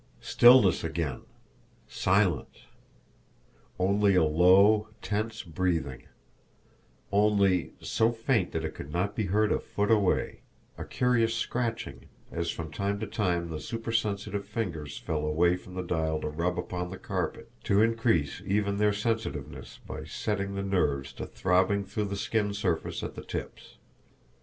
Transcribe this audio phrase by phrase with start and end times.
[0.19, 1.25] Stillness again!
[1.87, 2.63] Silence!
[3.77, 6.07] Only a low, tense breathing;
[7.11, 10.41] only, so faint that it could not be heard a foot away,
[10.75, 15.83] a curious scratching, as from time to time the supersensitive fingers fell away from the
[15.83, 21.13] dial to rub upon the carpet to increase even their sensitiveness by setting the nerves
[21.13, 23.77] to throbbing through the skin surface at the tips.